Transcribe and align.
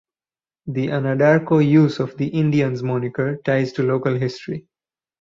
The 0.65 0.87
Anadarko 0.87 1.59
use 1.63 1.99
of 1.99 2.17
the 2.17 2.25
"Indians" 2.29 2.81
moniker 2.81 3.37
ties 3.45 3.71
to 3.73 3.83
local 3.83 4.17
history. 4.17 4.65